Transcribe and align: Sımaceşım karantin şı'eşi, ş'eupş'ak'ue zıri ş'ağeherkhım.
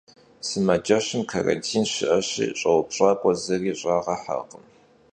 Sımaceşım 0.47 1.21
karantin 1.31 1.85
şı'eşi, 1.93 2.45
ş'eupş'ak'ue 2.59 3.33
zıri 3.43 3.73
ş'ağeherkhım. 3.79 4.63